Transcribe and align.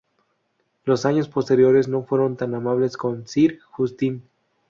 Los 0.83 1.05
años 1.05 1.29
posteriores 1.29 1.87
no 1.87 2.01
fueron 2.01 2.35
tan 2.35 2.55
amables 2.55 2.97
con 2.97 3.27
Sir 3.27 3.59
Justin. 3.69 4.23